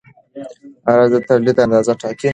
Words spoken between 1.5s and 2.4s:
اندازه ټاکي.